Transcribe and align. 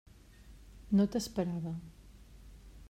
No 0.99 1.07
t'esperava. 1.15 1.75